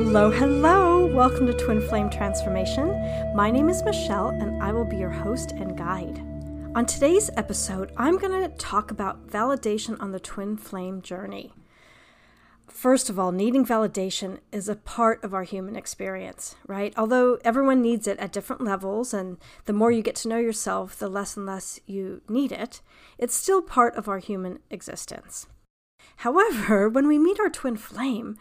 [0.00, 1.06] Hello, hello.
[1.06, 2.86] Welcome to Twin Flame Transformation.
[3.34, 6.20] My name is Michele, and I will be your host and guide.
[6.76, 11.52] On today's episode, I'm going to talk about validation on the twin flame journey.
[12.68, 16.94] First of all, needing validation is a part of our human experience, right?
[16.96, 20.96] Although everyone needs it at different levels, and the more you get to know yourself,
[20.96, 22.82] the less and less you need it,
[23.18, 25.48] it's still part of our human existence.
[26.18, 28.36] However, when we meet our twin flame,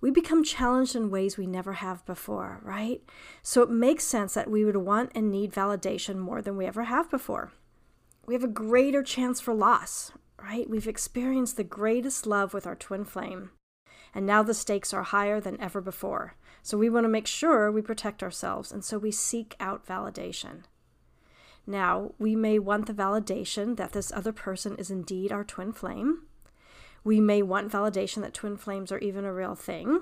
[0.00, 3.02] we become challenged in ways we never have before, right?
[3.42, 6.84] So it makes sense that we would want and need validation more than we ever
[6.84, 7.52] have before.
[8.26, 10.12] We have a greater chance for loss,
[10.42, 10.68] right?
[10.68, 13.50] We've experienced the greatest love with our twin flame,
[14.14, 16.36] and now the stakes are higher than ever before.
[16.62, 20.62] So we want to make sure we protect ourselves, and so we seek out validation.
[21.66, 26.22] Now, we may want the validation that this other person is indeed our twin flame
[27.04, 30.00] we may want validation that twin flames are even a real thing.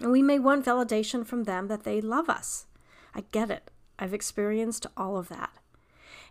[0.00, 2.66] And we may want validation from them that they love us.
[3.14, 3.70] I get it.
[3.98, 5.50] I've experienced all of that.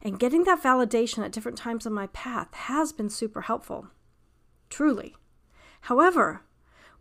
[0.02, 3.88] And getting that validation at different times on my path has been super helpful.
[4.70, 5.16] Truly.
[5.82, 6.44] However,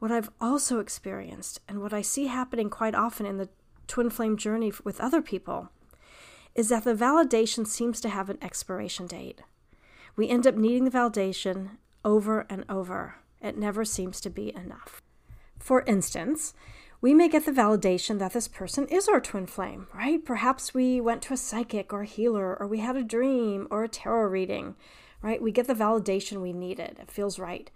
[0.00, 3.48] what I've also experienced and what I see happening quite often in the
[3.87, 5.70] twin flame journey with other people
[6.55, 9.42] is that the validation seems to have an expiration date.
[10.17, 13.16] We end up needing the validation over and over.
[13.42, 15.02] It never seems to be enough.
[15.58, 16.54] For instance,
[17.02, 20.24] we may get the validation that this person is our twin flame, right?
[20.24, 23.84] Perhaps we went to a psychic or a healer, or we had a dream or
[23.84, 24.76] a tarot reading,
[25.20, 25.42] right?
[25.42, 26.96] We get the validation we needed.
[27.00, 27.70] It feels right.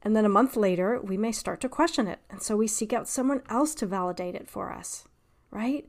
[0.00, 2.20] And then a month later, we may start to question it.
[2.30, 5.04] And so we seek out someone else to validate it for us,
[5.50, 5.86] right?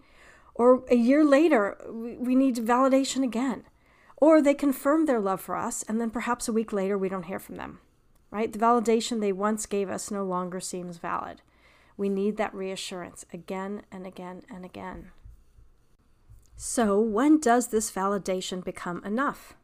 [0.55, 3.63] Or a year later, we need validation again.
[4.23, 7.25] Or they confirm their love for us, and then perhaps a week later we don't
[7.25, 7.79] hear from them.
[8.31, 8.53] Right?
[8.53, 11.41] The validation they once gave us no longer seems valid.
[11.97, 15.11] We need that reassurance again and again and again.
[16.55, 19.55] So, when does this validation become enough?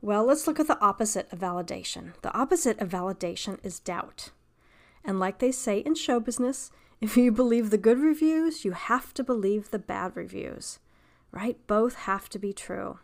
[0.00, 2.18] Well, let's look at the opposite of validation.
[2.22, 4.30] The opposite of validation is doubt.
[5.04, 6.70] And like they say in show business,
[7.02, 10.78] if you believe the good reviews, you have to believe the bad reviews,
[11.32, 11.58] right?
[11.66, 13.00] Both have to be true.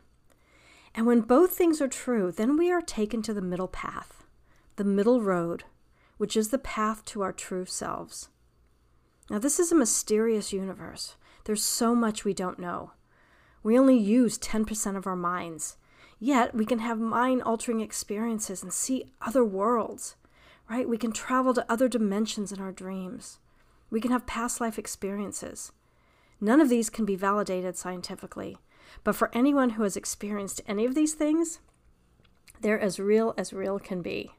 [0.94, 4.24] And when both things are true, then we are taken to the middle path,
[4.76, 5.64] the middle road,
[6.18, 8.28] which is the path to our true selves.
[9.28, 11.16] Now, this is a mysterious universe.
[11.44, 12.92] There's so much we don't know.
[13.62, 15.76] We only use 10% of our minds.
[16.20, 20.16] Yet, we can have mind altering experiences and see other worlds,
[20.70, 20.88] right?
[20.88, 23.38] We can travel to other dimensions in our dreams.
[23.90, 25.72] We can have past life experiences.
[26.40, 28.58] None of these can be validated scientifically,
[29.02, 31.60] but for anyone who has experienced any of these things,
[32.60, 34.30] they're as real as real can be.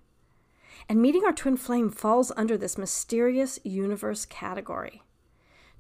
[0.90, 5.04] And meeting our twin flame falls under this mysterious universe category.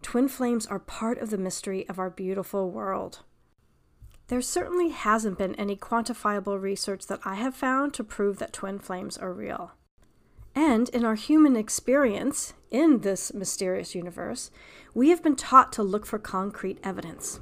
[0.02, 3.20] Twin flames are part of the mystery of our beautiful world.
[4.28, 8.80] There certainly hasn't been any quantifiable research that I have found to prove that twin
[8.80, 9.74] flames are real.
[10.56, 14.52] And in our human experience in this mysterious universe,
[14.94, 17.40] we have been taught to look for concrete evidence.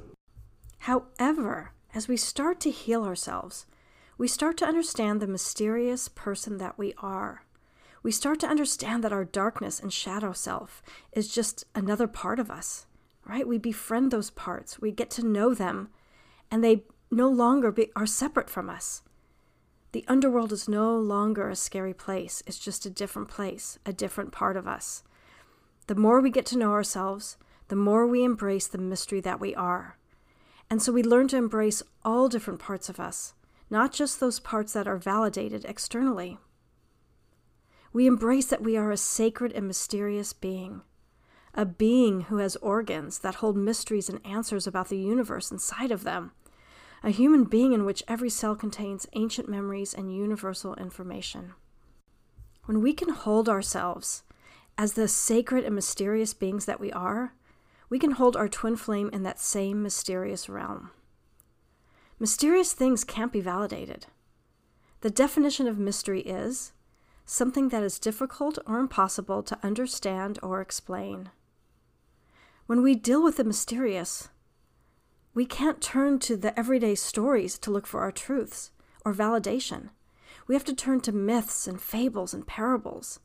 [0.84, 3.64] However, as we start to heal ourselves,
[4.18, 7.46] we start to understand the mysterious person that we are.
[8.02, 12.50] We start to understand that our darkness and shadow self is just another part of
[12.50, 12.84] us,
[13.24, 13.48] right?
[13.48, 15.88] We befriend those parts, we get to know them,
[16.50, 19.00] and they no longer be, are separate from us.
[19.92, 24.32] The underworld is no longer a scary place, it's just a different place, a different
[24.32, 25.02] part of us.
[25.86, 29.54] The more we get to know ourselves, the more we embrace the mystery that we
[29.54, 29.96] are.
[30.70, 33.34] And so we learn to embrace all different parts of us,
[33.70, 36.38] not just those parts that are validated externally.
[37.92, 40.82] We embrace that we are a sacred and mysterious being,
[41.54, 46.02] a being who has organs that hold mysteries and answers about the universe inside of
[46.02, 46.32] them,
[47.04, 51.52] a human being in which every cell contains ancient memories and universal information.
[52.64, 54.22] When we can hold ourselves
[54.76, 57.34] as the sacred and mysterious beings that we are,
[57.94, 60.90] we can hold our twin flame in that same mysterious realm.
[62.18, 64.06] Mysterious things can't be validated.
[65.02, 66.72] The definition of mystery is
[67.24, 71.30] something that is difficult or impossible to understand or explain.
[72.66, 74.28] When we deal with the mysterious,
[75.32, 78.72] we can't turn to the everyday stories to look for our truths
[79.04, 79.90] or validation.
[80.48, 83.20] We have to turn to myths and fables and parables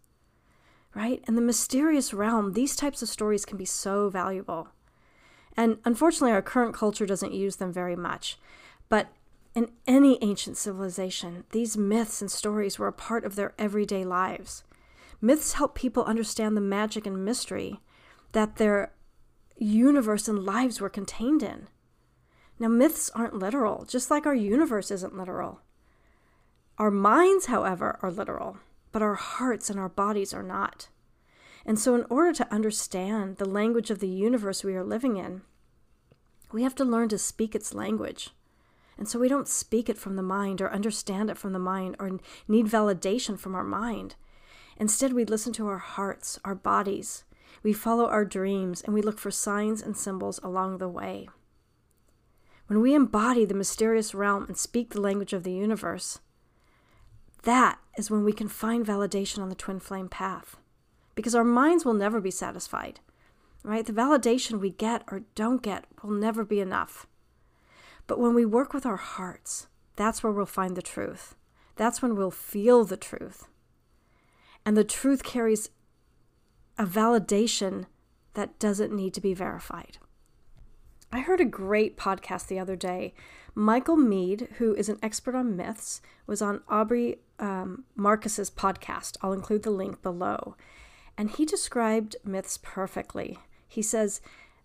[0.94, 1.24] right?
[1.28, 4.70] In the mysterious realm, these types of stories can be so valuable.
[5.56, 8.38] And unfortunately, our current culture doesn't use them very much.
[8.88, 9.10] But
[9.56, 14.64] in any ancient civilization, these myths and stories were a part of their everyday lives.
[15.22, 17.82] Myths help people understand the magic and mystery,
[18.32, 18.94] that their
[19.58, 21.68] universe and lives were contained in.
[22.58, 25.62] Now, myths aren't literal, just like our universe isn't literal.
[26.78, 28.58] Our minds, however, are literal,
[28.92, 30.90] but our hearts and our bodies are not.
[31.66, 35.42] And so, in order to understand the language of the universe we are living in,
[36.52, 38.32] we have to learn to speak its language.
[38.98, 41.96] And so, we don't speak it from the mind or understand it from the mind
[42.00, 44.16] or need validation from our mind.
[44.78, 47.24] Instead, we listen to our hearts, our bodies.
[47.62, 51.28] We follow our dreams and we look for signs and symbols along the way.
[52.68, 56.20] When we embody the mysterious realm and speak the language of the universe,
[57.44, 60.56] that is when we can find validation on the twin flame path.
[61.16, 63.02] Because our minds will never be satisfied,
[63.62, 63.86] right?
[63.86, 67.08] The validation we get or don't get will never be enough.
[68.08, 69.68] But when we work with our hearts,
[69.98, 71.36] that's where we'll find the truth.
[71.76, 73.48] That's when we'll feel the truth.
[74.66, 75.70] And the truth carries
[76.78, 77.86] a validation
[78.34, 79.98] that doesn't need to be verified.
[81.12, 83.14] I heard a great podcast the other day.
[83.54, 89.18] Michael Meade, who is an expert on myths, was on Aubrey um, Marcus's podcast.
[89.22, 90.56] I'll include the link below.
[91.18, 93.40] And he described myths perfectly.
[93.68, 94.22] He says,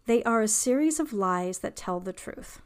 [0.06, 2.60] they are a series of lies that tell the truth.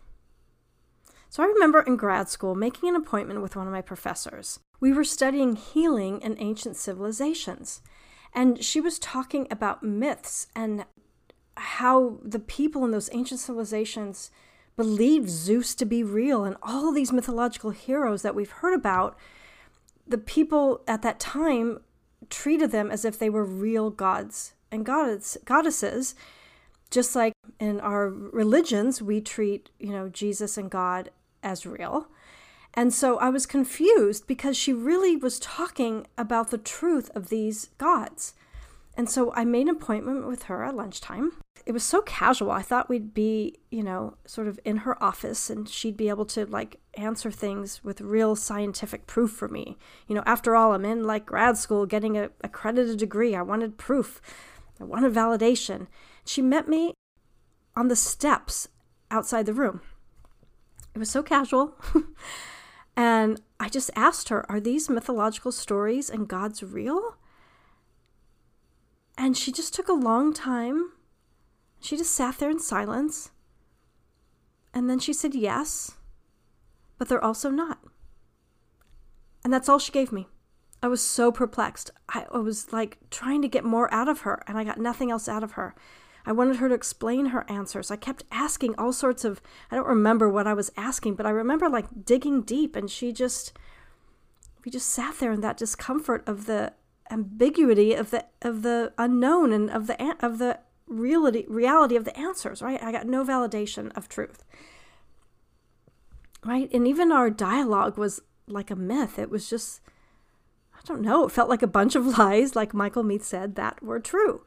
[1.31, 4.61] So I remember in grad school making an appointment with one of my professors.
[4.81, 7.83] We were studying healing in ancient civilizations.
[8.35, 10.85] And she was talking about myths and
[11.57, 14.31] how the people in those ancient civilizations
[14.77, 19.19] believed Zeus to be real and all these mythological heroes that we've heard about.
[20.09, 21.81] The people at that time
[22.31, 26.15] treated them as if they were real gods and goddess, goddesses,
[26.91, 31.11] just like in our religions, we treat, you know, Jesus and God
[31.43, 32.09] as real.
[32.75, 37.71] And so I was confused because she really was talking about the truth of these
[37.79, 38.35] gods.
[38.99, 41.31] And so I made an appointment with her at lunchtime.
[41.65, 42.51] It was so casual.
[42.51, 46.25] I thought we'd be, you know, sort of in her office and she'd be able
[46.27, 49.79] to like answer things with real scientific proof for me.
[50.09, 53.37] You know, after all, I'm in like grad school getting a accredited degree.
[53.37, 54.21] I wanted proof.
[54.81, 55.87] I wanted validation.
[56.25, 56.93] She met me
[57.77, 58.67] on the steps
[59.13, 59.81] outside the room.
[60.97, 61.77] It was so casual.
[62.97, 67.15] and I just asked her, Are these mythological stories and gods real?
[69.21, 70.93] And she just took a long time.
[71.81, 73.33] She just sat there in silence.
[74.73, 75.97] And then she said, Yes,
[76.99, 77.81] but they're also not.
[79.43, 80.29] And that's all she gave me.
[80.81, 81.91] I was so perplexed.
[82.09, 85.11] I, I was like trying to get more out of her, and I got nothing
[85.11, 85.75] else out of her.
[86.25, 87.91] I wanted her to explain her answers.
[87.91, 89.41] I kept asking all sorts of,
[89.71, 93.13] I don't remember what I was asking, but I remember like digging deep and she
[93.13, 93.57] just,
[94.65, 96.75] we just sat there in that discomfort of the
[97.11, 102.17] ambiguity of the, of the unknown and of the, of the reality, reality of the
[102.19, 102.83] answers, right?
[102.83, 104.45] I got no validation of truth.
[106.45, 106.71] Right?
[106.73, 109.19] And even our dialogue was like a myth.
[109.19, 109.81] It was just,
[110.75, 113.83] I don't know, it felt like a bunch of lies, like Michael Meade said, that
[113.83, 114.45] were true.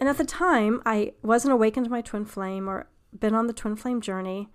[0.00, 2.88] And at the time, I wasn't awakened to my twin flame or
[3.18, 4.48] been on the twin flame journey.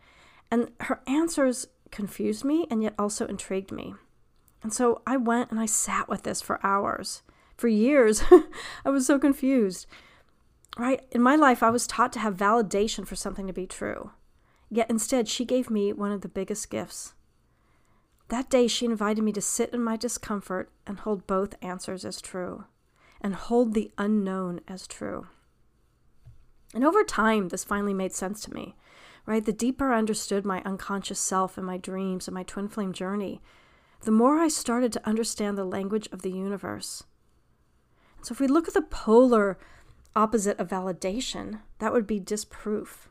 [0.50, 3.94] And her answers confused me and yet also intrigued me.
[4.64, 7.22] And so I went and I sat with this for hours.
[7.56, 8.24] For years,
[8.86, 9.86] I was so confused.
[10.78, 11.06] Right?
[11.12, 14.12] In my life, I was taught to have validation for something to be true.
[14.72, 17.14] Yet instead, she gave me one of the biggest gifts.
[18.30, 22.20] That day, she invited me to sit in my discomfort and hold both answers as
[22.20, 22.64] true
[23.22, 25.28] and hold the unknown as true.
[26.74, 28.76] And over time, this finally made sense to me,
[29.26, 29.46] right?
[29.46, 33.42] The deeper I understood my unconscious self and my dreams and my twin flame journey,
[34.04, 37.04] the more I started to understand the language of the universe.
[38.22, 39.58] So, if we look at the polar
[40.16, 43.10] opposite of validation, that would be disproof.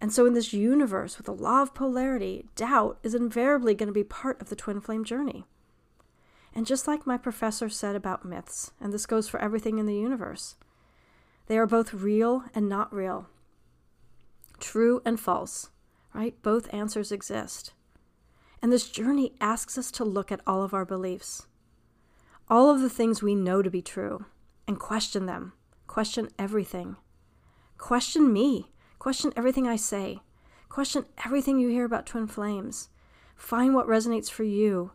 [0.00, 3.92] And so, in this universe with a law of polarity, doubt is invariably going to
[3.92, 5.44] be part of the twin flame journey.
[6.54, 9.96] And just like my professor said about myths, and this goes for everything in the
[9.96, 10.56] universe,
[11.46, 13.28] they are both real and not real,
[14.60, 15.70] true and false,
[16.14, 16.40] right?
[16.42, 17.72] Both answers exist.
[18.62, 21.46] And this journey asks us to look at all of our beliefs,
[22.48, 24.24] all of the things we know to be true,
[24.66, 25.52] and question them.
[25.88, 26.96] Question everything.
[27.76, 28.70] Question me.
[28.98, 30.20] Question everything I say.
[30.68, 32.88] Question everything you hear about twin flames.
[33.34, 34.92] Find what resonates for you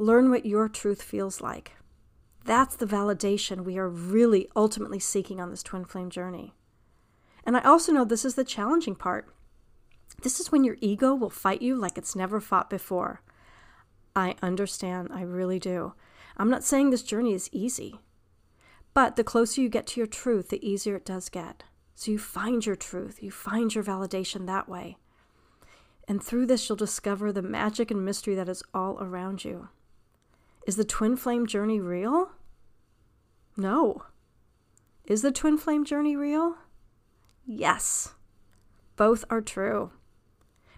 [0.00, 1.72] Learn what your truth feels like.
[2.44, 6.54] That's the validation we are really ultimately seeking on this twin flame journey.
[7.42, 9.28] And I also know this is the challenging part.
[10.22, 13.22] This is when your ego will fight you like it's never fought before.
[14.16, 15.94] I understand, I really do.
[16.36, 18.00] I'm not saying this journey is easy,
[18.94, 21.62] But the closer you get to your truth, the easier it does get.
[21.94, 24.96] So you find your truth, you find your validation that way.
[26.08, 29.68] And through this, you'll discover the magic and mystery that is all around you.
[30.66, 32.32] Is the twin flame journey real?
[33.56, 34.04] No.
[35.04, 36.56] Is the twin flame journey real?
[37.46, 38.14] Yes.
[38.96, 39.92] Both are true.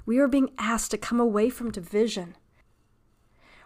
[0.06, 2.36] We are being asked to come away from division.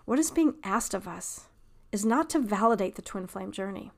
[0.05, 1.47] What is being asked of us
[1.93, 3.93] is not to validate the twin flame journey,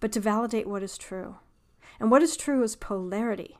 [0.00, 1.36] but to validate what is true.
[2.00, 3.58] And what is true is polarity.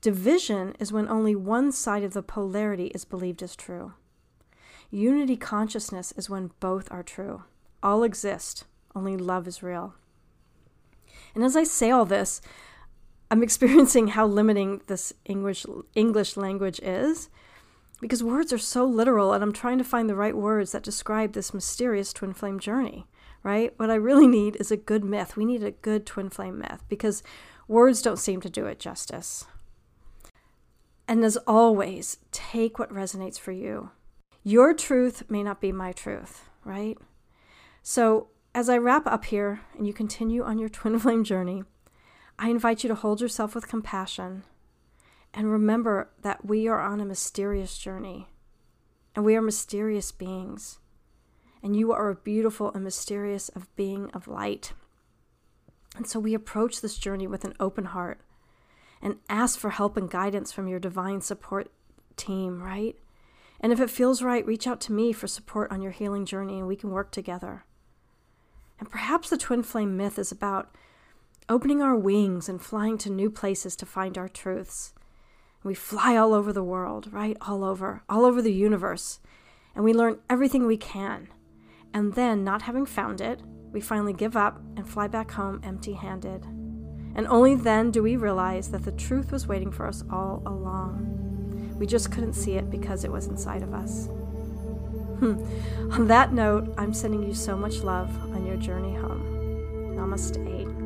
[0.00, 3.94] Division is when only one side of the polarity is believed as true.
[4.90, 7.44] Unity consciousness is when both are true.
[7.82, 9.94] All exist, only love is real.
[11.34, 12.40] And as I say all this,
[13.30, 17.28] I'm experiencing how limiting this English English language is
[18.00, 21.32] because words are so literal and I'm trying to find the right words that describe
[21.32, 23.06] this mysterious twin flame journey,
[23.42, 23.72] right?
[23.78, 25.36] What I really need is a good myth.
[25.36, 27.22] We need a good twin flame myth because
[27.66, 29.46] words don't seem to do it justice.
[31.06, 33.90] And as always, take what resonates for you.
[34.42, 36.98] Your truth may not be my truth, right?
[37.82, 41.64] So, as I wrap up here and you continue on your twin flame journey,
[42.38, 44.44] I invite you to hold yourself with compassion
[45.32, 48.28] and remember that we are on a mysterious journey
[49.14, 50.78] and we are mysterious beings.
[51.62, 54.72] And you are a beautiful and mysterious of being of light.
[55.96, 58.20] And so we approach this journey with an open heart
[59.00, 61.70] and ask for help and guidance from your divine support
[62.16, 62.96] team, right?
[63.60, 66.58] And if it feels right, reach out to me for support on your healing journey
[66.58, 67.64] and we can work together.
[68.78, 70.74] And perhaps the twin flame myth is about
[71.48, 74.94] opening our wings and flying to new places to find our truths
[75.64, 77.38] we fly all over the world, right?
[77.40, 79.18] All over, all over the universe.
[79.74, 81.28] And we learn everything we can.
[81.92, 83.40] And then, not having found it,
[83.72, 86.44] we finally give up and fly back home empty handed.
[87.16, 91.76] And only then do we realize that the truth was waiting for us all along.
[91.78, 94.08] We just couldn't see it because it was inside of us.
[95.14, 95.40] Hmm.
[95.92, 99.94] On that note, I'm sending you so much love on your journey home.
[99.94, 100.83] Namaste.